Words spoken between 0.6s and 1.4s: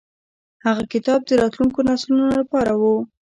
هغه کتاب د